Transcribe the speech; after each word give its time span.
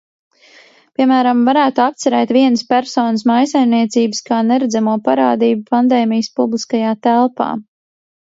Piemēram, 0.99 1.41
varētu 1.49 1.81
apcerēt 1.83 2.31
vienas 2.37 2.63
personas 2.71 3.25
mājsaimniecības 3.31 4.23
kā 4.29 4.39
neredzamo 4.47 4.97
parādību 5.09 5.67
pandēmijas 5.75 6.31
publiskajā 6.41 6.97
telpā. 7.09 7.51